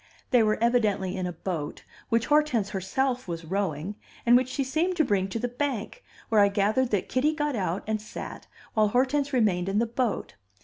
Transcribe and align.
They 0.31 0.41
were 0.41 0.57
evidently 0.63 1.15
in 1.15 1.27
a 1.27 1.31
boat, 1.31 1.83
which 2.09 2.25
Hortense 2.25 2.71
herself 2.71 3.27
was 3.27 3.45
rowing, 3.45 3.93
and 4.25 4.35
which 4.35 4.49
she 4.49 4.63
seemed 4.63 4.95
to 4.97 5.05
bring 5.05 5.27
to 5.27 5.37
the 5.37 5.47
bank, 5.47 6.03
where 6.29 6.41
I 6.41 6.47
gathered 6.47 6.89
that 6.89 7.07
Kitty 7.07 7.35
got 7.35 7.55
out 7.55 7.83
and 7.85 8.01
sat 8.01 8.47
while 8.73 8.87
Hortense 8.87 9.31
remained 9.31 9.69
in 9.69 9.77
the 9.77 9.85
boat. 9.85 10.33